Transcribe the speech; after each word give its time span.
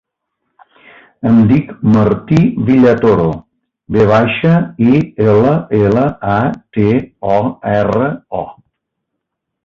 Em 1.31 1.35
dic 1.49 1.67
Martí 1.95 2.39
Villatoro: 2.69 3.27
ve 3.97 4.05
baixa, 4.11 4.53
i, 4.85 4.95
ela, 5.25 5.51
ela, 5.81 6.05
a, 6.37 6.39
te, 6.79 6.87
o, 7.35 7.37
erra, 7.73 8.09
o. 8.41 8.43